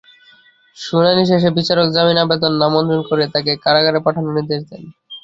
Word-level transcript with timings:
শুনানি 0.77 1.23
শেষে 1.29 1.49
বিচারক 1.57 1.87
জামিন 1.91 2.17
আবেদন 2.23 2.51
নামঞ্জুর 2.61 3.01
করে 3.09 3.23
তাঁকে 3.33 3.53
কারাগারে 3.63 3.99
পাঠানোর 4.05 4.35
নির্দেশ 4.37 4.61
দেন। 4.69 4.83